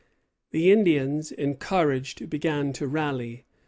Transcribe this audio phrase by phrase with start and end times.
[0.49, 3.45] The Indians, encouraged, began to rally.